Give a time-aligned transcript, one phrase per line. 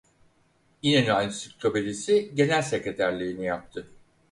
[0.81, 3.87] İnönü Ansiklopedisi Genel Sekreterliği'ni yaptı.